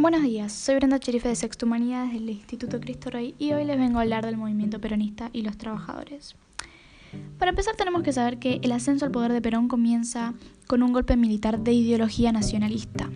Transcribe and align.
Buenos 0.00 0.22
días, 0.22 0.50
soy 0.50 0.76
Brenda 0.76 0.98
Cherife 0.98 1.28
de 1.28 1.36
Sexto 1.36 1.66
Humanidades 1.66 2.14
del 2.14 2.30
Instituto 2.30 2.80
Cristo 2.80 3.10
Rey 3.10 3.34
y 3.38 3.52
hoy 3.52 3.66
les 3.66 3.78
vengo 3.78 3.98
a 3.98 4.00
hablar 4.00 4.24
del 4.24 4.38
movimiento 4.38 4.80
peronista 4.80 5.28
y 5.34 5.42
los 5.42 5.58
trabajadores. 5.58 6.36
Para 7.38 7.50
empezar 7.50 7.76
tenemos 7.76 8.02
que 8.02 8.14
saber 8.14 8.38
que 8.38 8.60
el 8.62 8.72
ascenso 8.72 9.04
al 9.04 9.10
poder 9.10 9.30
de 9.30 9.42
Perón 9.42 9.68
comienza 9.68 10.32
con 10.66 10.82
un 10.82 10.94
golpe 10.94 11.18
militar 11.18 11.60
de 11.60 11.74
ideología 11.74 12.32
nacionalista. 12.32 13.10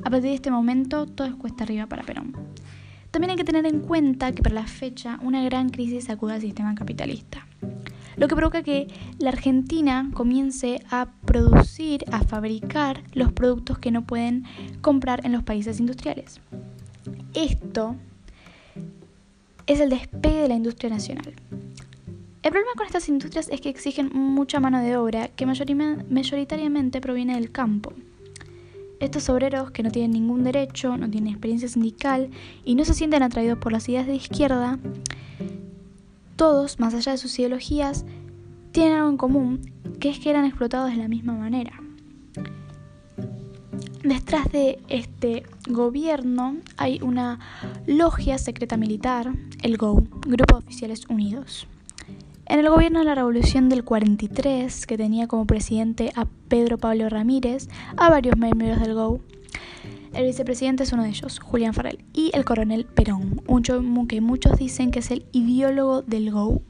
A 0.00 0.10
partir 0.10 0.22
de 0.22 0.34
este 0.34 0.50
momento 0.50 1.06
todo 1.06 1.28
es 1.28 1.36
cuesta 1.36 1.62
arriba 1.62 1.86
para 1.86 2.02
Perón. 2.02 2.34
También 3.12 3.30
hay 3.30 3.36
que 3.36 3.44
tener 3.44 3.64
en 3.64 3.78
cuenta 3.78 4.32
que 4.32 4.42
para 4.42 4.56
la 4.56 4.66
fecha 4.66 5.20
una 5.22 5.44
gran 5.44 5.68
crisis 5.68 6.06
sacude 6.06 6.32
al 6.32 6.40
sistema 6.40 6.74
capitalista 6.74 7.46
lo 8.16 8.28
que 8.28 8.36
provoca 8.36 8.62
que 8.62 8.88
la 9.18 9.30
Argentina 9.30 10.10
comience 10.14 10.82
a 10.90 11.08
producir, 11.24 12.04
a 12.12 12.22
fabricar 12.22 13.02
los 13.12 13.32
productos 13.32 13.78
que 13.78 13.90
no 13.90 14.04
pueden 14.04 14.44
comprar 14.80 15.24
en 15.24 15.32
los 15.32 15.42
países 15.42 15.80
industriales. 15.80 16.40
Esto 17.34 17.96
es 19.66 19.80
el 19.80 19.90
despegue 19.90 20.42
de 20.42 20.48
la 20.48 20.54
industria 20.54 20.90
nacional. 20.90 21.34
El 22.42 22.50
problema 22.50 22.72
con 22.76 22.86
estas 22.86 23.08
industrias 23.08 23.48
es 23.48 23.62
que 23.62 23.70
exigen 23.70 24.10
mucha 24.12 24.60
mano 24.60 24.78
de 24.82 24.98
obra 24.98 25.28
que 25.28 25.46
mayoritariamente 25.46 27.00
proviene 27.00 27.36
del 27.36 27.50
campo. 27.50 27.94
Estos 29.00 29.28
obreros 29.30 29.70
que 29.70 29.82
no 29.82 29.90
tienen 29.90 30.12
ningún 30.12 30.44
derecho, 30.44 30.96
no 30.96 31.10
tienen 31.10 31.32
experiencia 31.32 31.68
sindical 31.68 32.30
y 32.64 32.74
no 32.74 32.84
se 32.84 32.94
sienten 32.94 33.22
atraídos 33.22 33.58
por 33.58 33.72
las 33.72 33.88
ideas 33.88 34.06
de 34.06 34.14
izquierda, 34.14 34.78
todos, 36.36 36.78
más 36.78 36.94
allá 36.94 37.12
de 37.12 37.18
sus 37.18 37.38
ideologías, 37.38 38.04
tienen 38.72 38.98
algo 38.98 39.10
en 39.10 39.16
común, 39.16 39.72
que 40.00 40.10
es 40.10 40.18
que 40.18 40.30
eran 40.30 40.44
explotados 40.44 40.90
de 40.90 40.96
la 40.96 41.08
misma 41.08 41.34
manera. 41.34 41.80
Detrás 44.02 44.52
de 44.52 44.80
este 44.88 45.44
gobierno 45.66 46.56
hay 46.76 47.00
una 47.02 47.38
logia 47.86 48.36
secreta 48.36 48.76
militar, 48.76 49.32
el 49.62 49.78
GO, 49.78 50.02
Grupo 50.26 50.58
de 50.58 50.64
Oficiales 50.66 51.06
Unidos. 51.08 51.66
En 52.46 52.60
el 52.60 52.68
gobierno 52.68 52.98
de 52.98 53.06
la 53.06 53.14
Revolución 53.14 53.70
del 53.70 53.84
43, 53.84 54.86
que 54.86 54.98
tenía 54.98 55.26
como 55.26 55.46
presidente 55.46 56.12
a 56.16 56.26
Pedro 56.48 56.76
Pablo 56.76 57.08
Ramírez, 57.08 57.68
a 57.96 58.10
varios 58.10 58.36
miembros 58.36 58.78
del 58.80 58.92
GO, 58.92 59.20
el 60.14 60.26
vicepresidente 60.26 60.84
es 60.84 60.92
uno 60.92 61.02
de 61.02 61.08
ellos, 61.08 61.40
Julián 61.40 61.74
Farrell, 61.74 62.04
y 62.12 62.30
el 62.34 62.44
coronel 62.44 62.84
Perón, 62.84 63.42
un 63.46 64.06
que 64.06 64.20
muchos 64.20 64.58
dicen 64.58 64.90
que 64.90 65.00
es 65.00 65.10
el 65.10 65.26
ideólogo 65.32 66.02
del 66.02 66.30
GO. 66.30 66.62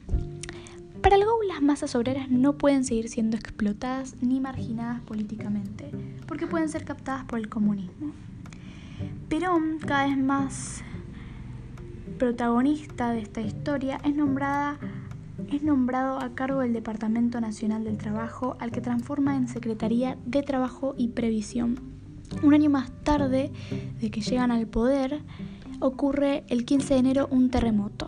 Para 1.01 1.15
el 1.15 1.25
GO 1.25 1.43
las 1.47 1.61
masas 1.61 1.95
obreras 1.95 2.29
no 2.29 2.57
pueden 2.57 2.83
seguir 2.83 3.09
siendo 3.09 3.37
explotadas 3.37 4.15
ni 4.21 4.39
marginadas 4.39 5.01
políticamente, 5.01 5.91
porque 6.27 6.47
pueden 6.47 6.69
ser 6.69 6.85
captadas 6.85 7.25
por 7.25 7.39
el 7.39 7.49
comunismo. 7.49 8.11
Perón, 9.29 9.77
cada 9.79 10.07
vez 10.07 10.17
más 10.17 10.83
protagonista 12.17 13.11
de 13.11 13.19
esta 13.19 13.41
historia, 13.41 13.99
es 14.03 14.15
nombrada 14.15 14.79
es 15.51 15.63
nombrado 15.63 16.19
a 16.19 16.33
cargo 16.33 16.61
del 16.61 16.73
Departamento 16.73 17.41
Nacional 17.41 17.83
del 17.83 17.97
Trabajo, 17.97 18.55
al 18.59 18.71
que 18.71 18.81
transforma 18.81 19.35
en 19.35 19.47
Secretaría 19.47 20.17
de 20.25 20.41
Trabajo 20.43 20.95
y 20.97 21.09
Previsión. 21.09 21.94
Un 22.43 22.53
año 22.53 22.69
más 22.69 22.91
tarde 23.03 23.51
de 23.99 24.11
que 24.11 24.21
llegan 24.21 24.51
al 24.51 24.67
poder, 24.67 25.21
ocurre 25.79 26.43
el 26.49 26.65
15 26.65 26.93
de 26.93 26.99
enero 26.99 27.27
un 27.31 27.49
terremoto 27.49 28.07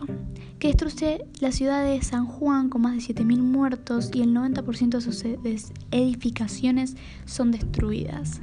que 0.58 0.68
destruye 0.68 1.24
la 1.40 1.52
ciudad 1.52 1.84
de 1.84 2.02
San 2.02 2.26
Juan 2.26 2.68
con 2.68 2.82
más 2.82 2.94
de 2.94 3.14
7.000 3.14 3.38
muertos 3.38 4.10
y 4.12 4.22
el 4.22 4.34
90% 4.34 4.88
de 4.88 5.00
sus 5.00 5.24
edificaciones 5.92 6.96
son 7.26 7.52
destruidas. 7.52 8.40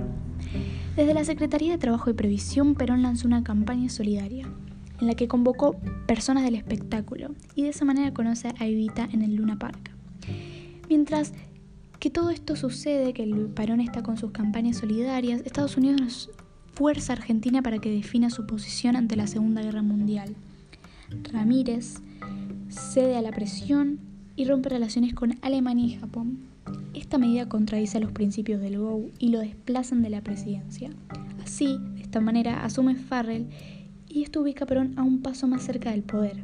Desde 0.95 1.13
la 1.13 1.25
Secretaría 1.25 1.73
de 1.73 1.77
Trabajo 1.77 2.09
y 2.09 2.13
Previsión, 2.13 2.75
Perón 2.75 3.01
lanzó 3.01 3.27
una 3.27 3.43
campaña 3.43 3.89
solidaria 3.89 4.47
en 5.01 5.07
la 5.07 5.15
que 5.15 5.27
convocó 5.27 5.75
personas 6.07 6.45
del 6.45 6.55
espectáculo 6.55 7.35
y 7.53 7.63
de 7.63 7.69
esa 7.69 7.83
manera 7.83 8.13
conoce 8.13 8.53
a 8.59 8.65
Evita 8.65 9.09
en 9.11 9.21
el 9.21 9.35
Luna 9.35 9.59
Park. 9.59 9.91
Mientras 10.87 11.33
que 11.99 12.09
todo 12.09 12.29
esto 12.29 12.55
sucede, 12.55 13.13
que 13.13 13.23
el 13.23 13.47
Perón 13.47 13.81
está 13.81 14.03
con 14.03 14.17
sus 14.17 14.31
campañas 14.31 14.77
solidarias, 14.77 15.41
Estados 15.45 15.77
Unidos 15.77 16.29
fuerza 16.73 17.13
a 17.13 17.15
Argentina 17.15 17.61
para 17.61 17.79
que 17.79 17.89
defina 17.89 18.29
su 18.29 18.45
posición 18.45 18.95
ante 18.95 19.15
la 19.15 19.27
Segunda 19.27 19.61
Guerra 19.61 19.81
Mundial. 19.81 20.35
Ramírez 21.31 22.01
cede 22.69 23.15
a 23.15 23.21
la 23.21 23.31
presión 23.31 23.99
y 24.35 24.45
rompe 24.45 24.69
relaciones 24.69 25.13
con 25.13 25.37
Alemania 25.41 25.85
y 25.85 25.95
Japón. 25.97 26.39
Esta 26.93 27.17
medida 27.17 27.47
contradice 27.47 27.99
los 27.99 28.11
principios 28.11 28.59
del 28.59 28.77
GO 28.77 29.05
y 29.19 29.29
lo 29.29 29.39
desplazan 29.39 30.01
de 30.01 30.09
la 30.09 30.21
presidencia. 30.21 30.89
Así, 31.43 31.77
de 31.95 32.01
esta 32.01 32.19
manera, 32.19 32.65
asume 32.65 32.95
Farrell 32.95 33.47
y 34.09 34.23
esto 34.23 34.41
ubica 34.41 34.65
a 34.65 34.67
Perón 34.67 34.93
a 34.97 35.03
un 35.03 35.21
paso 35.21 35.47
más 35.47 35.63
cerca 35.63 35.91
del 35.91 36.03
poder. 36.03 36.43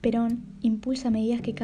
Perón 0.00 0.42
impulsa 0.60 1.10
medidas 1.10 1.40
que, 1.40 1.54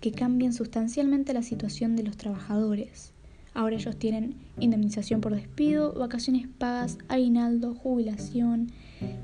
que 0.00 0.12
cambian 0.12 0.52
sustancialmente 0.52 1.32
la 1.32 1.42
situación 1.42 1.96
de 1.96 2.02
los 2.02 2.16
trabajadores. 2.16 3.12
Ahora 3.54 3.74
ellos 3.74 3.96
tienen 3.96 4.36
indemnización 4.60 5.20
por 5.20 5.34
despido, 5.34 5.92
vacaciones 5.92 6.46
pagas, 6.58 6.98
aguinaldo, 7.08 7.74
jubilación. 7.74 8.70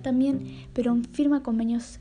También 0.03 0.67
Perón 0.73 1.05
firma 1.05 1.43
convenios 1.43 2.01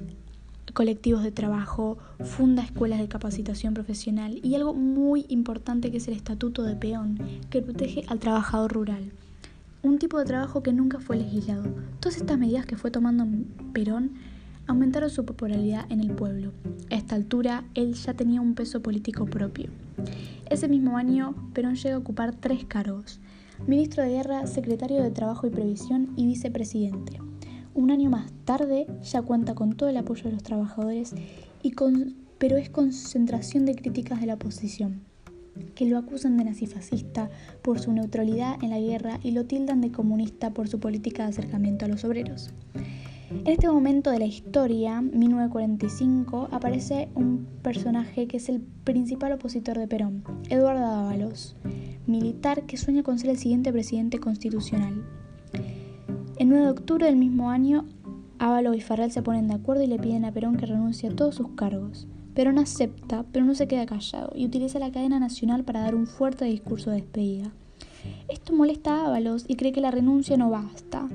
colectivos 0.73 1.23
de 1.23 1.31
trabajo, 1.31 1.97
funda 2.23 2.63
escuelas 2.63 3.00
de 3.00 3.07
capacitación 3.07 3.73
profesional 3.73 4.39
y 4.41 4.56
algo 4.56 4.73
muy 4.73 5.25
importante 5.29 5.91
que 5.91 5.97
es 5.97 6.07
el 6.07 6.16
Estatuto 6.16 6.63
de 6.63 6.75
Peón, 6.75 7.19
que 7.50 7.62
protege 7.62 8.03
al 8.07 8.19
trabajador 8.19 8.73
rural. 8.73 9.12
Un 9.83 10.00
tipo 10.00 10.17
de 10.17 10.25
trabajo 10.25 10.63
que 10.63 10.73
nunca 10.73 11.00
fue 11.00 11.17
legislado. 11.17 11.66
Todas 12.00 12.17
estas 12.17 12.39
medidas 12.39 12.66
que 12.66 12.78
fue 12.78 12.89
tomando 12.89 13.28
Perón 13.73 14.13
aumentaron 14.68 15.09
su 15.09 15.25
popularidad 15.25 15.85
en 15.91 16.00
el 16.00 16.12
pueblo. 16.12 16.51
A 16.90 16.96
esta 16.96 17.16
altura, 17.16 17.66
él 17.74 17.94
ya 17.94 18.13
tenía 18.13 18.41
un 18.41 18.56
peso 18.56 18.81
político 18.81 19.25
propio. 19.25 19.69
Ese 20.50 20.68
mismo 20.68 20.97
año, 20.97 21.35
Perón 21.53 21.75
llega 21.75 21.96
a 21.96 22.00
ocupar 22.00 22.35
tres 22.35 22.66
cargos. 22.66 23.19
Ministro 23.68 24.03
de 24.03 24.09
Guerra, 24.09 24.47
Secretario 24.47 25.01
de 25.01 25.12
Trabajo 25.12 25.47
y 25.47 25.50
Previsión 25.50 26.13
y 26.16 26.25
Vicepresidente. 26.25 27.19
Un 27.75 27.91
año 27.91 28.09
más 28.09 28.31
tarde 28.46 28.88
ya 29.01 29.22
cuenta 29.22 29.56
con 29.56 29.74
todo 29.74 29.90
el 29.90 29.97
apoyo 29.97 30.25
de 30.25 30.34
los 30.34 30.44
trabajadores, 30.44 31.16
y 31.63 31.74
pero 32.38 32.57
es 32.57 32.69
concentración 32.69 33.66
de 33.66 33.75
críticas 33.75 34.19
de 34.19 34.28
la 34.28 34.34
oposición, 34.35 35.01
que 35.75 35.85
lo 35.85 35.97
acusan 35.97 36.38
de 36.38 36.44
nazifascista 36.44 37.30
por 37.62 37.80
su 37.80 37.94
neutralidad 37.94 38.62
en 38.62 38.69
la 38.69 38.80
guerra 38.80 39.19
y 39.24 39.31
lo 39.31 39.45
tildan 39.45 39.81
de 39.81 39.91
comunista 39.91 40.51
por 40.53 40.68
su 40.68 40.80
política 40.80 41.24
de 41.24 41.30
acercamiento 41.30 41.85
a 41.85 41.88
los 41.88 42.03
obreros. 42.03 42.51
En 43.33 43.47
este 43.47 43.67
momento 43.67 44.11
de 44.11 44.19
la 44.19 44.25
historia, 44.25 45.01
1945, 45.01 46.49
aparece 46.51 47.09
un 47.16 47.47
personaje 47.61 48.27
que 48.27 48.38
es 48.38 48.47
el 48.47 48.61
principal 48.61 49.33
opositor 49.33 49.77
de 49.77 49.88
Perón, 49.88 50.23
Eduardo 50.49 50.85
Ábalos, 50.85 51.55
militar 52.05 52.63
que 52.67 52.77
sueña 52.77 53.01
con 53.01 53.17
ser 53.17 53.31
el 53.31 53.38
siguiente 53.38 53.73
presidente 53.73 54.19
constitucional. 54.19 55.03
El 56.38 56.47
9 56.47 56.63
de 56.63 56.71
octubre 56.71 57.05
del 57.07 57.16
mismo 57.16 57.49
año, 57.49 57.85
Ávalo 58.38 58.75
y 58.75 58.81
Farrell 58.81 59.11
se 59.11 59.23
ponen 59.23 59.47
de 59.47 59.55
acuerdo 59.55 59.83
y 59.83 59.88
le 59.88 60.00
piden 60.00 60.25
a 60.25 60.31
Perón 60.31 60.55
que 60.55 60.67
renuncie 60.67 61.09
a 61.09 61.15
todos 61.15 61.35
sus 61.35 61.50
cargos. 61.50 62.07
Perón 62.35 62.59
acepta, 62.59 63.25
pero 63.31 63.45
no 63.45 63.55
se 63.55 63.67
queda 63.67 63.85
callado 63.85 64.31
y 64.35 64.45
utiliza 64.45 64.79
la 64.79 64.91
cadena 64.91 65.19
nacional 65.19 65.63
para 65.63 65.81
dar 65.81 65.95
un 65.95 66.05
fuerte 66.05 66.45
discurso 66.45 66.91
de 66.91 66.97
despedida. 66.97 67.51
Esto 68.29 68.53
molesta 68.53 68.95
a 68.95 69.07
Ábalos 69.07 69.45
y 69.47 69.55
cree 69.55 69.71
que 69.71 69.81
la 69.81 69.91
renuncia 69.91 70.38
no 70.38 70.50
basta. 70.50 71.09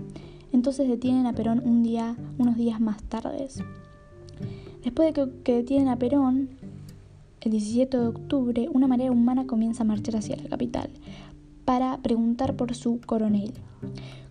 Entonces 0.58 0.88
detienen 0.88 1.28
a 1.28 1.34
Perón 1.34 1.62
un 1.64 1.84
día, 1.84 2.16
unos 2.36 2.56
días 2.56 2.80
más 2.80 3.00
tarde. 3.04 3.46
Después 4.82 5.14
de 5.14 5.30
que, 5.44 5.52
detienen 5.52 5.86
a 5.86 5.96
Perón, 5.96 6.48
el 7.42 7.52
17 7.52 7.96
de 7.96 8.06
octubre, 8.08 8.68
una 8.72 8.88
marea 8.88 9.12
humana 9.12 9.46
comienza 9.46 9.84
a 9.84 9.86
marchar 9.86 10.16
hacia 10.16 10.34
la 10.34 10.48
capital 10.48 10.90
para 11.64 11.98
preguntar 11.98 12.56
por 12.56 12.74
su 12.74 13.00
coronel. 13.00 13.52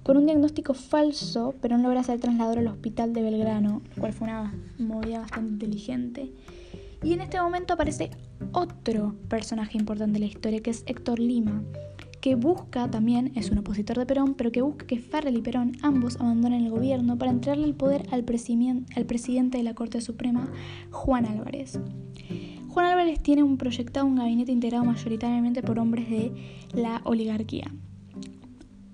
Con 0.03 0.17
un 0.17 0.25
diagnóstico 0.25 0.73
falso, 0.73 1.55
Perón 1.61 1.81
logra 1.81 2.03
ser 2.03 2.19
trasladado 2.19 2.59
al 2.59 2.67
hospital 2.67 3.13
de 3.13 3.21
Belgrano, 3.21 3.81
lo 3.95 4.01
cual 4.01 4.11
fue 4.11 4.27
una 4.27 4.53
movida 4.77 5.21
bastante 5.21 5.53
inteligente. 5.53 6.33
Y 7.03 7.13
en 7.13 7.21
este 7.21 7.39
momento 7.39 7.75
aparece 7.75 8.09
otro 8.51 9.15
personaje 9.29 9.77
importante 9.77 10.19
de 10.19 10.25
la 10.25 10.31
historia, 10.33 10.59
que 10.59 10.71
es 10.71 10.83
Héctor 10.87 11.19
Lima, 11.19 11.63
que 12.21 12.35
busca 12.35 12.89
también, 12.89 13.31
es 13.35 13.51
un 13.51 13.59
opositor 13.59 13.97
de 13.97 14.05
Perón, 14.05 14.33
pero 14.35 14.51
que 14.51 14.61
busca 14.61 14.85
que 14.85 14.99
Farrell 14.99 15.37
y 15.37 15.41
Perón 15.41 15.73
ambos 15.81 16.17
abandonen 16.19 16.63
el 16.63 16.71
gobierno 16.71 17.17
para 17.17 17.31
entregarle 17.31 17.65
el 17.65 17.75
poder 17.75 18.07
al, 18.11 18.23
presidente 18.23 19.57
de 19.57 19.63
la 19.63 19.75
Corte 19.75 20.01
Suprema, 20.01 20.49
Juan 20.91 21.25
Álvarez. 21.25 21.79
Juan 22.67 22.85
Álvarez 22.85 23.21
tiene 23.21 23.43
un 23.43 23.57
proyectado 23.57 24.05
un 24.05 24.15
gabinete 24.15 24.51
integrado 24.51 24.85
mayoritariamente 24.85 25.61
por 25.63 25.79
hombres 25.79 26.09
de 26.09 26.31
la 26.73 27.01
oligarquía. 27.03 27.71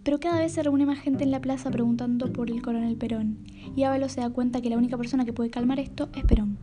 Pero 0.03 0.19
cada 0.19 0.39
vez 0.39 0.51
se 0.51 0.63
reúne 0.63 0.85
más 0.85 0.99
gente 0.99 1.23
en 1.23 1.31
la 1.31 1.39
plaza 1.39 1.71
preguntando 1.71 2.31
por 2.33 2.49
el 2.49 2.61
coronel 2.61 2.97
Perón, 2.97 3.37
y 3.75 3.83
Ábalos 3.83 4.11
se 4.11 4.21
da 4.21 4.29
cuenta 4.29 4.61
que 4.61 4.69
la 4.69 4.77
única 4.77 4.97
persona 4.97 5.23
que 5.23 5.33
puede 5.33 5.49
calmar 5.49 5.79
esto 5.79 6.09
es 6.13 6.25
Perón. 6.25 6.57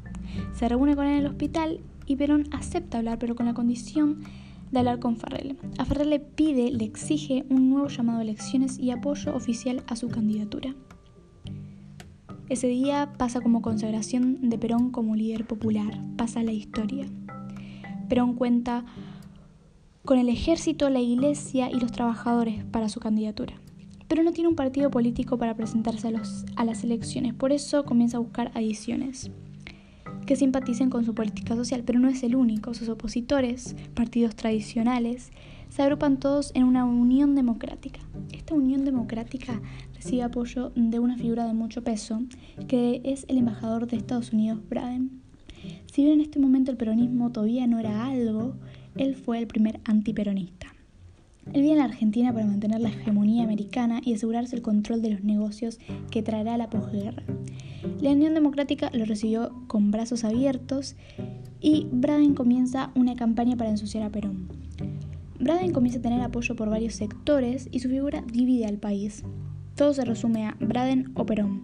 Se 0.52 0.68
reúne 0.68 0.94
con 0.94 1.06
él 1.06 1.12
en 1.12 1.18
el 1.20 1.26
hospital 1.26 1.80
y 2.06 2.16
Perón 2.16 2.44
acepta 2.52 2.98
hablar, 2.98 3.18
pero 3.18 3.34
con 3.34 3.46
la 3.46 3.54
condición 3.54 4.22
de 4.70 4.78
hablar 4.78 4.98
con 4.98 5.16
Farrell. 5.16 5.56
A 5.78 5.84
Farrell 5.84 6.10
le 6.10 6.20
pide, 6.20 6.70
le 6.70 6.84
exige 6.84 7.44
un 7.48 7.70
nuevo 7.70 7.88
llamado 7.88 8.20
a 8.20 8.22
elecciones 8.22 8.78
y 8.78 8.90
apoyo 8.90 9.34
oficial 9.34 9.82
a 9.86 9.96
su 9.96 10.08
candidatura. 10.08 10.74
Ese 12.48 12.66
día 12.66 13.12
pasa 13.16 13.40
como 13.40 13.62
consagración 13.62 14.50
de 14.50 14.58
Perón 14.58 14.90
como 14.90 15.14
líder 15.14 15.46
popular, 15.46 16.02
pasa 16.16 16.42
la 16.42 16.52
historia. 16.52 17.06
Perón 18.08 18.34
cuenta 18.34 18.84
con 20.04 20.18
el 20.18 20.28
ejército, 20.28 20.90
la 20.90 21.00
iglesia 21.00 21.70
y 21.70 21.78
los 21.78 21.92
trabajadores 21.92 22.64
para 22.64 22.88
su 22.88 22.98
candidatura. 22.98 23.54
Pero 24.08 24.24
no 24.24 24.32
tiene 24.32 24.48
un 24.48 24.56
partido 24.56 24.90
político 24.90 25.38
para 25.38 25.54
presentarse 25.54 26.08
a, 26.08 26.64
las 26.64 26.82
elecciones, 26.82 27.34
por 27.34 27.52
eso 27.52 27.84
comienza 27.84 28.16
a 28.16 28.20
buscar 28.20 28.50
adiciones 28.54 29.30
que 30.30 30.36
simpaticen 30.36 30.90
con 30.90 31.04
su 31.04 31.12
política 31.12 31.56
social, 31.56 31.82
pero 31.84 31.98
no 31.98 32.08
es 32.08 32.22
el 32.22 32.36
único. 32.36 32.72
Sus 32.72 32.88
opositores, 32.88 33.74
partidos 33.94 34.36
tradicionales, 34.36 35.32
se 35.70 35.82
agrupan 35.82 36.20
todos 36.20 36.52
en 36.54 36.62
una 36.62 36.84
unión 36.84 37.34
democrática. 37.34 37.98
Esta 38.30 38.54
unión 38.54 38.84
democrática 38.84 39.60
recibe 39.92 40.22
apoyo 40.22 40.70
de 40.76 41.00
una 41.00 41.16
figura 41.16 41.48
de 41.48 41.52
mucho 41.52 41.82
peso, 41.82 42.22
que 42.68 43.00
es 43.02 43.24
el 43.26 43.38
embajador 43.38 43.88
de 43.88 43.96
Estados 43.96 44.32
Unidos, 44.32 44.60
Braden. 44.68 45.10
Si 45.92 46.04
bien 46.04 46.20
en 46.20 46.20
este 46.20 46.38
momento 46.38 46.70
el 46.70 46.76
peronismo 46.76 47.32
todavía 47.32 47.66
no 47.66 47.80
era 47.80 48.06
algo, 48.06 48.54
él 48.94 49.16
fue 49.16 49.40
el 49.40 49.48
primer 49.48 49.80
antiperonista. 49.82 50.59
Él 51.52 51.62
viene 51.62 51.80
a 51.80 51.84
la 51.86 51.92
Argentina 51.92 52.32
para 52.32 52.46
mantener 52.46 52.80
la 52.80 52.90
hegemonía 52.90 53.42
americana 53.42 54.00
y 54.04 54.14
asegurarse 54.14 54.54
el 54.54 54.62
control 54.62 55.02
de 55.02 55.10
los 55.10 55.24
negocios 55.24 55.80
que 56.10 56.22
traerá 56.22 56.56
la 56.56 56.70
posguerra. 56.70 57.24
La 58.00 58.10
Unión 58.10 58.34
Democrática 58.34 58.90
lo 58.92 59.04
recibió 59.04 59.52
con 59.66 59.90
brazos 59.90 60.24
abiertos 60.24 60.96
y 61.60 61.88
Braden 61.90 62.34
comienza 62.34 62.92
una 62.94 63.16
campaña 63.16 63.56
para 63.56 63.70
ensuciar 63.70 64.04
a 64.04 64.10
Perón. 64.10 64.48
Braden 65.40 65.72
comienza 65.72 65.98
a 65.98 66.02
tener 66.02 66.20
apoyo 66.20 66.54
por 66.54 66.70
varios 66.70 66.94
sectores 66.94 67.68
y 67.72 67.80
su 67.80 67.88
figura 67.88 68.22
divide 68.30 68.66
al 68.66 68.78
país. 68.78 69.24
Todo 69.74 69.92
se 69.92 70.04
resume 70.04 70.46
a 70.46 70.56
Braden 70.60 71.12
o 71.14 71.26
Perón. 71.26 71.62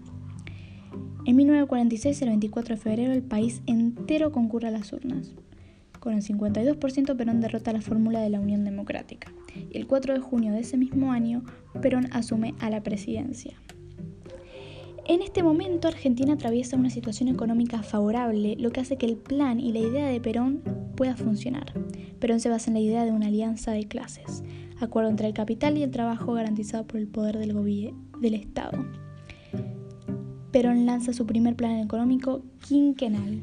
En 1.26 1.36
1946, 1.36 2.22
el 2.22 2.28
24 2.28 2.76
de 2.76 2.80
febrero, 2.80 3.12
el 3.12 3.22
país 3.22 3.62
entero 3.66 4.32
concurre 4.32 4.68
a 4.68 4.70
las 4.70 4.92
urnas. 4.92 5.34
Con 6.00 6.14
el 6.14 6.22
52% 6.22 7.16
Perón 7.16 7.40
derrota 7.40 7.72
la 7.72 7.80
fórmula 7.80 8.20
de 8.20 8.30
la 8.30 8.40
Unión 8.40 8.64
Democrática. 8.64 9.32
Y 9.70 9.76
el 9.76 9.86
4 9.86 10.14
de 10.14 10.20
junio 10.20 10.52
de 10.52 10.60
ese 10.60 10.76
mismo 10.76 11.12
año, 11.12 11.44
Perón 11.80 12.08
asume 12.12 12.54
a 12.60 12.70
la 12.70 12.82
presidencia. 12.82 13.56
En 15.08 15.22
este 15.22 15.44
momento 15.44 15.86
Argentina 15.86 16.32
atraviesa 16.32 16.76
una 16.76 16.90
situación 16.90 17.28
económica 17.28 17.82
favorable, 17.84 18.56
lo 18.58 18.70
que 18.70 18.80
hace 18.80 18.96
que 18.96 19.06
el 19.06 19.16
plan 19.16 19.60
y 19.60 19.72
la 19.72 19.78
idea 19.78 20.08
de 20.08 20.20
Perón 20.20 20.62
pueda 20.96 21.16
funcionar. 21.16 21.72
Perón 22.18 22.40
se 22.40 22.48
basa 22.48 22.70
en 22.70 22.74
la 22.74 22.80
idea 22.80 23.04
de 23.04 23.12
una 23.12 23.28
alianza 23.28 23.70
de 23.70 23.86
clases, 23.86 24.42
acuerdo 24.80 25.10
entre 25.10 25.28
el 25.28 25.34
capital 25.34 25.78
y 25.78 25.84
el 25.84 25.92
trabajo 25.92 26.32
garantizado 26.32 26.86
por 26.86 26.98
el 26.98 27.06
poder 27.06 27.38
del, 27.38 27.54
del 28.20 28.34
Estado. 28.34 28.84
Perón 30.50 30.86
lanza 30.86 31.12
su 31.12 31.24
primer 31.24 31.54
plan 31.54 31.78
económico 31.78 32.42
quinquenal, 32.66 33.42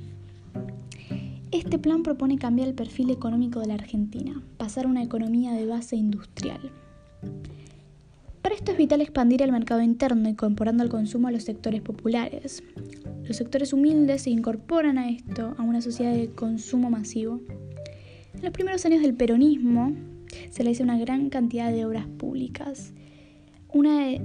este 1.57 1.77
plan 1.77 2.03
propone 2.03 2.37
cambiar 2.37 2.67
el 2.67 2.73
perfil 2.73 3.11
económico 3.11 3.59
de 3.59 3.67
la 3.67 3.75
Argentina, 3.75 4.41
pasar 4.57 4.85
a 4.85 4.89
una 4.89 5.03
economía 5.03 5.53
de 5.53 5.67
base 5.67 5.95
industrial. 5.95 6.71
Para 8.41 8.55
esto 8.55 8.71
es 8.71 8.77
vital 8.77 9.01
expandir 9.01 9.41
el 9.41 9.51
mercado 9.51 9.81
interno, 9.81 10.27
incorporando 10.27 10.83
al 10.83 10.89
consumo 10.89 11.27
a 11.27 11.31
los 11.31 11.43
sectores 11.43 11.81
populares. 11.81 12.63
Los 13.23 13.37
sectores 13.37 13.71
humildes 13.71 14.23
se 14.23 14.31
incorporan 14.31 14.97
a 14.97 15.09
esto, 15.09 15.53
a 15.57 15.61
una 15.61 15.81
sociedad 15.81 16.11
de 16.13 16.29
consumo 16.29 16.89
masivo. 16.89 17.39
En 18.33 18.41
los 18.41 18.51
primeros 18.51 18.85
años 18.85 19.01
del 19.01 19.13
peronismo 19.13 19.93
se 20.49 20.63
le 20.63 20.71
hizo 20.71 20.83
una 20.83 20.97
gran 20.97 21.29
cantidad 21.29 21.71
de 21.71 21.85
obras 21.85 22.07
públicas. 22.07 22.93
Una 23.71 24.05
de 24.05 24.21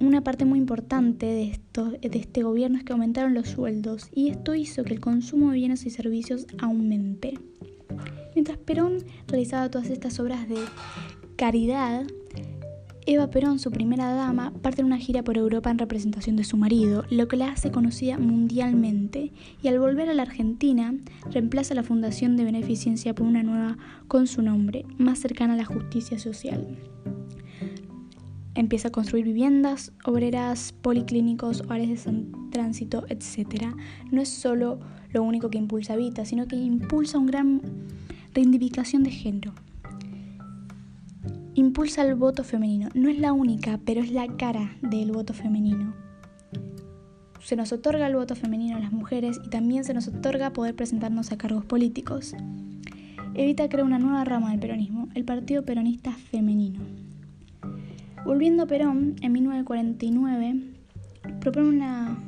una 0.00 0.22
parte 0.22 0.44
muy 0.44 0.58
importante 0.58 1.26
de, 1.26 1.60
de 2.08 2.18
este 2.18 2.42
gobierno 2.42 2.78
es 2.78 2.84
que 2.84 2.92
aumentaron 2.92 3.34
los 3.34 3.48
sueldos 3.48 4.08
y 4.14 4.28
esto 4.28 4.54
hizo 4.54 4.84
que 4.84 4.94
el 4.94 5.00
consumo 5.00 5.50
de 5.50 5.56
bienes 5.56 5.86
y 5.86 5.90
servicios 5.90 6.46
aumente. 6.58 7.38
Mientras 8.34 8.58
Perón 8.58 8.98
realizaba 9.26 9.70
todas 9.70 9.90
estas 9.90 10.20
obras 10.20 10.48
de 10.48 10.58
caridad, 11.36 12.06
Eva 13.06 13.30
Perón, 13.30 13.58
su 13.58 13.70
primera 13.70 14.12
dama, 14.12 14.52
parte 14.60 14.82
en 14.82 14.86
una 14.86 14.98
gira 14.98 15.24
por 15.24 15.38
Europa 15.38 15.70
en 15.70 15.78
representación 15.78 16.36
de 16.36 16.44
su 16.44 16.58
marido, 16.58 17.04
lo 17.08 17.26
que 17.26 17.38
la 17.38 17.50
hace 17.50 17.70
conocida 17.70 18.18
mundialmente, 18.18 19.32
y 19.62 19.68
al 19.68 19.78
volver 19.78 20.10
a 20.10 20.14
la 20.14 20.22
Argentina, 20.22 20.94
reemplaza 21.30 21.74
la 21.74 21.82
Fundación 21.82 22.36
de 22.36 22.44
Beneficencia 22.44 23.14
por 23.14 23.26
una 23.26 23.42
nueva 23.42 23.78
con 24.08 24.26
su 24.26 24.42
nombre, 24.42 24.84
más 24.98 25.20
cercana 25.20 25.54
a 25.54 25.56
la 25.56 25.64
justicia 25.64 26.18
social 26.18 26.76
empieza 28.58 28.88
a 28.88 28.92
construir 28.92 29.24
viviendas, 29.24 29.92
obreras, 30.04 30.74
policlínicos, 30.82 31.60
hogares 31.60 32.04
de 32.04 32.26
tránsito, 32.50 33.04
etc. 33.08 33.66
No 34.10 34.20
es 34.20 34.28
solo 34.28 34.80
lo 35.12 35.22
único 35.22 35.48
que 35.48 35.58
impulsa 35.58 35.94
Vita, 35.94 36.24
sino 36.24 36.48
que 36.48 36.56
impulsa 36.56 37.18
una 37.18 37.28
gran 37.28 37.62
reivindicación 38.34 39.04
de 39.04 39.10
género. 39.10 39.52
Impulsa 41.54 42.02
el 42.02 42.16
voto 42.16 42.42
femenino. 42.42 42.88
No 42.94 43.08
es 43.08 43.18
la 43.20 43.32
única, 43.32 43.78
pero 43.84 44.00
es 44.00 44.10
la 44.10 44.26
cara 44.26 44.76
del 44.82 45.12
voto 45.12 45.34
femenino. 45.34 45.94
Se 47.40 47.54
nos 47.54 47.72
otorga 47.72 48.08
el 48.08 48.16
voto 48.16 48.34
femenino 48.34 48.76
a 48.76 48.80
las 48.80 48.92
mujeres 48.92 49.40
y 49.44 49.50
también 49.50 49.84
se 49.84 49.94
nos 49.94 50.08
otorga 50.08 50.52
poder 50.52 50.74
presentarnos 50.74 51.30
a 51.30 51.38
cargos 51.38 51.64
políticos. 51.64 52.34
Evita 53.34 53.68
crea 53.68 53.84
una 53.84 54.00
nueva 54.00 54.24
rama 54.24 54.50
del 54.50 54.58
peronismo, 54.58 55.08
el 55.14 55.24
Partido 55.24 55.64
Peronista 55.64 56.10
Femenino. 56.12 56.97
Volviendo 58.24 58.64
a 58.64 58.66
Perón, 58.66 59.16
en 59.22 59.32
1949 59.32 60.60
propone 61.40 61.68
una 61.68 62.18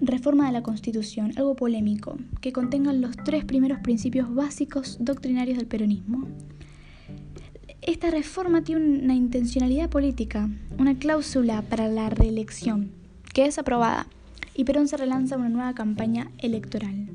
reforma 0.00 0.46
de 0.46 0.52
la 0.52 0.62
Constitución, 0.62 1.32
algo 1.36 1.56
polémico, 1.56 2.16
que 2.40 2.52
contenga 2.52 2.92
los 2.92 3.16
tres 3.16 3.44
primeros 3.44 3.80
principios 3.80 4.34
básicos 4.34 4.96
doctrinarios 5.00 5.58
del 5.58 5.66
peronismo. 5.66 6.26
Esta 7.82 8.10
reforma 8.10 8.62
tiene 8.62 9.02
una 9.02 9.14
intencionalidad 9.14 9.90
política, 9.90 10.48
una 10.78 10.98
cláusula 10.98 11.62
para 11.62 11.88
la 11.88 12.08
reelección, 12.10 12.92
que 13.34 13.46
es 13.46 13.58
aprobada, 13.58 14.06
y 14.54 14.64
Perón 14.64 14.88
se 14.88 14.96
relanza 14.96 15.36
una 15.36 15.48
nueva 15.48 15.74
campaña 15.74 16.30
electoral. 16.38 17.08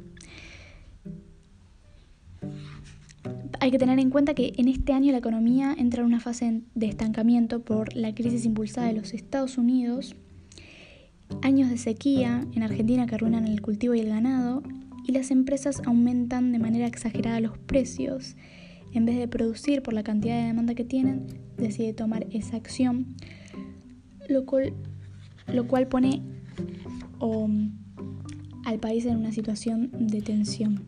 Hay 3.65 3.71
que 3.71 3.79
tener 3.79 3.97
en 3.97 4.11
cuenta 4.11 4.35
que 4.35 4.53
en 4.57 4.67
este 4.67 4.93
año 4.93 5.11
la 5.11 5.17
economía 5.17 5.73
entra 5.75 6.01
en 6.01 6.05
una 6.05 6.19
fase 6.19 6.61
de 6.75 6.85
estancamiento 6.85 7.63
por 7.63 7.95
la 7.95 8.13
crisis 8.13 8.45
impulsada 8.45 8.85
de 8.85 8.93
los 8.93 9.11
Estados 9.15 9.57
Unidos, 9.57 10.15
años 11.41 11.71
de 11.71 11.77
sequía 11.77 12.45
en 12.53 12.61
Argentina 12.61 13.07
que 13.07 13.15
arruinan 13.15 13.47
el 13.47 13.63
cultivo 13.63 13.95
y 13.95 14.01
el 14.01 14.09
ganado, 14.09 14.61
y 15.07 15.13
las 15.13 15.31
empresas 15.31 15.81
aumentan 15.83 16.51
de 16.51 16.59
manera 16.59 16.85
exagerada 16.85 17.39
los 17.39 17.57
precios. 17.57 18.35
En 18.93 19.07
vez 19.07 19.17
de 19.17 19.27
producir 19.27 19.81
por 19.81 19.95
la 19.95 20.03
cantidad 20.03 20.39
de 20.39 20.45
demanda 20.45 20.75
que 20.75 20.85
tienen, 20.85 21.25
decide 21.57 21.91
tomar 21.93 22.27
esa 22.29 22.57
acción, 22.57 23.15
lo 24.29 24.45
cual, 24.45 24.73
lo 25.47 25.65
cual 25.65 25.87
pone 25.87 26.21
al 28.63 28.79
país 28.79 29.07
en 29.07 29.17
una 29.17 29.31
situación 29.31 29.89
de 29.91 30.21
tensión. 30.21 30.85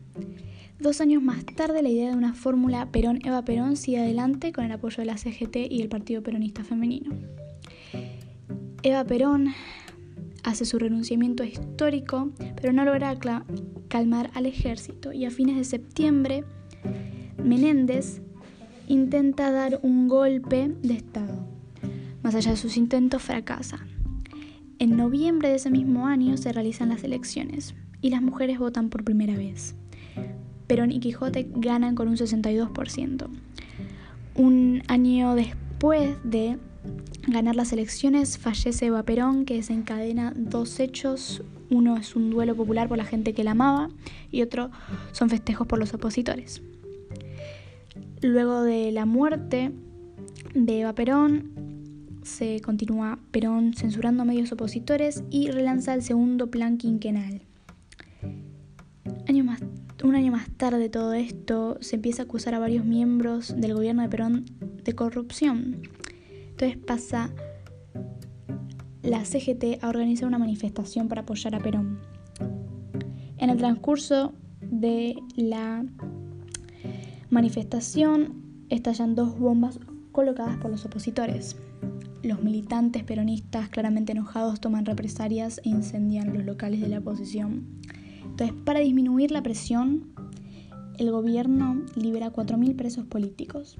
Dos 0.80 1.00
años 1.00 1.22
más 1.22 1.44
tarde, 1.44 1.82
la 1.82 1.88
idea 1.88 2.10
de 2.10 2.16
una 2.16 2.34
fórmula 2.34 2.92
Perón-Eva 2.92 3.44
Perón 3.44 3.76
sigue 3.76 3.98
adelante 3.98 4.52
con 4.52 4.64
el 4.64 4.70
apoyo 4.70 4.98
de 4.98 5.06
la 5.06 5.18
CGT 5.18 5.56
y 5.68 5.82
el 5.82 5.88
Partido 5.88 6.22
Peronista 6.22 6.62
Femenino. 6.62 7.10
Eva 8.84 9.04
Perón 9.04 9.48
hace 10.44 10.64
su 10.64 10.78
renunciamiento 10.78 11.42
histórico, 11.42 12.30
pero 12.54 12.72
no 12.72 12.84
logra 12.84 13.18
calmar 13.88 14.30
al 14.34 14.46
ejército 14.46 15.12
y 15.12 15.24
a 15.24 15.30
fines 15.30 15.56
de 15.56 15.64
septiembre 15.64 16.44
Menéndez 17.42 18.22
intenta 18.86 19.50
dar 19.50 19.80
un 19.82 20.06
golpe 20.06 20.72
de 20.82 20.94
Estado. 20.94 21.44
Más 22.22 22.36
allá 22.36 22.52
de 22.52 22.56
sus 22.56 22.76
intentos, 22.76 23.22
fracasa. 23.22 23.84
En 24.78 24.96
noviembre 24.96 25.48
de 25.48 25.56
ese 25.56 25.70
mismo 25.70 26.06
año 26.06 26.36
se 26.36 26.52
realizan 26.52 26.90
las 26.90 27.02
elecciones 27.02 27.74
y 28.00 28.10
las 28.10 28.22
mujeres 28.22 28.60
votan 28.60 28.90
por 28.90 29.02
primera 29.02 29.36
vez. 29.36 29.74
Perón 30.68 30.92
y 30.92 31.00
Quijote 31.00 31.48
ganan 31.54 31.96
con 31.96 32.08
un 32.08 32.16
62%. 32.16 33.26
Un 34.34 34.82
año 34.86 35.34
después 35.34 36.16
de 36.22 36.58
ganar 37.26 37.56
las 37.56 37.72
elecciones 37.72 38.38
fallece 38.38 38.86
Eva 38.86 39.02
Perón, 39.02 39.46
que 39.46 39.54
desencadena 39.54 40.32
dos 40.36 40.78
hechos. 40.78 41.42
Uno 41.70 41.96
es 41.96 42.14
un 42.14 42.30
duelo 42.30 42.54
popular 42.54 42.86
por 42.86 42.98
la 42.98 43.04
gente 43.04 43.32
que 43.32 43.44
la 43.44 43.52
amaba 43.52 43.88
y 44.30 44.42
otro 44.42 44.70
son 45.12 45.30
festejos 45.30 45.66
por 45.66 45.78
los 45.78 45.94
opositores. 45.94 46.62
Luego 48.20 48.62
de 48.62 48.92
la 48.92 49.06
muerte 49.06 49.72
de 50.54 50.80
Eva 50.80 50.92
Perón, 50.92 51.50
se 52.22 52.60
continúa 52.60 53.18
Perón 53.30 53.72
censurando 53.74 54.26
medios 54.26 54.52
opositores 54.52 55.22
y 55.30 55.50
relanza 55.50 55.94
el 55.94 56.02
segundo 56.02 56.50
plan 56.50 56.76
quinquenal. 56.76 57.40
Años 59.26 59.46
más 59.46 59.60
un 60.02 60.14
año 60.14 60.32
más 60.32 60.48
tarde 60.50 60.78
de 60.78 60.88
todo 60.88 61.12
esto, 61.12 61.78
se 61.80 61.96
empieza 61.96 62.22
a 62.22 62.24
acusar 62.24 62.54
a 62.54 62.58
varios 62.58 62.84
miembros 62.84 63.54
del 63.56 63.74
gobierno 63.74 64.02
de 64.02 64.08
Perón 64.08 64.44
de 64.84 64.94
corrupción. 64.94 65.82
Entonces 66.50 66.76
pasa 66.76 67.30
la 69.02 69.24
CGT 69.24 69.82
a 69.82 69.88
organizar 69.88 70.28
una 70.28 70.38
manifestación 70.38 71.08
para 71.08 71.22
apoyar 71.22 71.54
a 71.54 71.60
Perón. 71.60 71.98
En 73.38 73.50
el 73.50 73.56
transcurso 73.56 74.34
de 74.60 75.16
la 75.36 75.84
manifestación 77.30 78.42
estallan 78.68 79.14
dos 79.14 79.38
bombas 79.38 79.78
colocadas 80.12 80.56
por 80.58 80.70
los 80.70 80.84
opositores. 80.84 81.56
Los 82.22 82.42
militantes 82.42 83.04
peronistas, 83.04 83.68
claramente 83.68 84.12
enojados, 84.12 84.60
toman 84.60 84.84
represalias 84.84 85.60
e 85.64 85.68
incendian 85.68 86.34
los 86.34 86.44
locales 86.44 86.80
de 86.80 86.88
la 86.88 86.98
oposición. 86.98 87.66
Entonces, 88.40 88.62
para 88.64 88.78
disminuir 88.78 89.32
la 89.32 89.42
presión, 89.42 90.12
el 90.96 91.10
gobierno 91.10 91.82
libera 91.96 92.32
4.000 92.32 92.76
presos 92.76 93.04
políticos, 93.04 93.76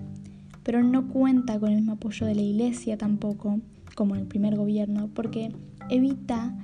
pero 0.65 0.83
no 0.83 1.07
cuenta 1.07 1.61
con 1.61 1.69
el 1.71 1.77
mismo 1.77 1.93
apoyo 1.93 2.27
de 2.27 2.35
la 2.35 2.41
iglesia 2.41 2.99
tampoco, 2.99 3.61
como 3.95 4.17
en 4.17 4.23
el 4.23 4.27
primer 4.27 4.57
gobierno, 4.57 5.11
porque 5.15 5.53
Evita 5.89 6.59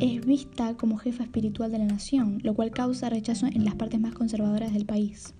es 0.00 0.26
vista 0.26 0.76
como 0.76 0.96
jefa 0.96 1.22
espiritual 1.22 1.70
de 1.70 1.78
la 1.78 1.84
nación, 1.84 2.40
lo 2.42 2.54
cual 2.54 2.72
causa 2.72 3.08
rechazo 3.08 3.46
en 3.46 3.64
las 3.64 3.76
partes 3.76 4.00
más 4.00 4.12
conservadoras 4.12 4.72
del 4.72 4.84
país. 4.84 5.32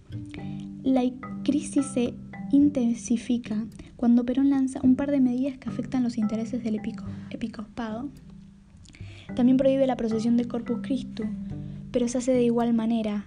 La 0.84 1.02
crisis 1.42 1.84
se 1.86 2.14
intensifica 2.52 3.66
cuando 3.96 4.24
Perón 4.24 4.50
lanza 4.50 4.78
un 4.84 4.94
par 4.94 5.10
de 5.10 5.18
medidas 5.18 5.58
que 5.58 5.68
afectan 5.68 6.04
los 6.04 6.16
intereses 6.16 6.62
del 6.62 6.80
episcopado. 7.30 8.08
También 9.34 9.56
prohíbe 9.56 9.88
la 9.88 9.96
procesión 9.96 10.36
de 10.36 10.44
Corpus 10.44 10.78
Christi, 10.82 11.24
pero 11.96 12.08
se 12.08 12.18
hace 12.18 12.32
de 12.34 12.42
igual 12.42 12.74
manera 12.74 13.24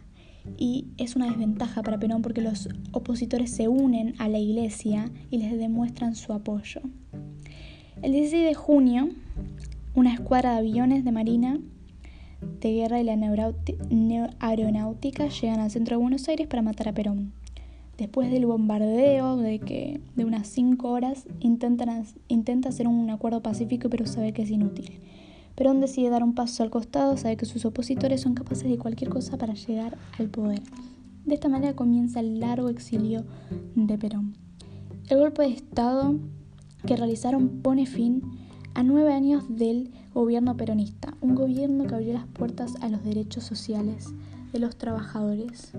y 0.56 0.86
es 1.00 1.16
una 1.16 1.26
desventaja 1.26 1.82
para 1.82 1.98
Perón 1.98 2.22
porque 2.22 2.40
los 2.40 2.70
opositores 2.92 3.50
se 3.50 3.68
unen 3.68 4.14
a 4.20 4.30
la 4.30 4.38
iglesia 4.38 5.10
y 5.32 5.40
les 5.40 5.58
demuestran 5.58 6.14
su 6.14 6.34
apoyo. 6.34 6.80
El 8.04 8.12
16 8.12 8.46
de 8.46 8.54
junio, 8.54 9.10
una 9.96 10.14
escuadra 10.14 10.52
de 10.52 10.58
aviones 10.60 11.04
de 11.04 11.12
marina 11.12 11.58
de 12.62 12.74
guerra 12.74 13.02
y 13.02 13.06
la 13.06 13.18
aeronáutica 14.40 15.30
llegan 15.30 15.62
al 15.62 15.72
centro 15.72 15.98
de 15.98 16.04
Buenos 16.04 16.30
Aires 16.30 16.46
para 16.46 16.62
matar 16.62 16.90
a 16.90 16.94
Perón. 16.94 17.34
Después 17.98 18.30
del 18.30 18.46
bombardeo 18.46 19.38
de, 19.38 19.58
que, 19.58 20.00
de 20.16 20.26
unas 20.26 20.48
5 20.48 20.88
horas, 20.88 21.26
intentan, 21.40 22.06
intenta 22.28 22.70
hacer 22.70 22.88
un 22.88 23.10
acuerdo 23.10 23.42
pacífico, 23.42 23.90
pero 23.90 24.06
sabe 24.06 24.32
que 24.32 24.44
es 24.44 24.52
inútil. 24.52 25.00
Perón 25.60 25.82
decide 25.82 26.10
dar 26.10 26.24
un 26.24 26.36
paso 26.36 26.64
al 26.64 26.70
costado, 26.70 27.18
sabe 27.18 27.36
que 27.36 27.46
sus 27.46 27.66
opositores 27.66 28.22
son 28.22 28.34
capaces 28.34 28.70
de 28.70 28.78
cualquier 28.78 29.10
cosa 29.10 29.38
para 29.38 29.56
llegar 29.56 29.98
al 30.18 30.30
poder. 30.30 30.62
De 31.26 31.34
esta 31.34 31.50
manera 31.50 31.76
comienza 31.76 32.22
el 32.22 32.40
largo 32.40 32.70
exilio 32.70 33.26
de 33.76 33.98
Perón. 33.98 34.38
El 35.10 35.20
golpe 35.20 35.42
de 35.42 35.50
Estado 35.50 36.16
que 36.88 36.96
realizaron 36.96 37.62
pone 37.62 37.86
fin 37.86 38.22
a 38.74 38.84
nueve 38.84 39.12
años 39.12 39.44
del 39.50 39.92
gobierno 40.14 40.56
peronista, 40.56 41.18
un 41.20 41.36
gobierno 41.36 41.88
que 41.88 41.96
abrió 41.96 42.14
las 42.14 42.28
puertas 42.28 42.76
a 42.80 42.88
los 42.88 43.04
derechos 43.04 43.44
sociales 43.44 44.14
de 44.54 44.60
los 44.60 44.78
trabajadores. 44.78 45.74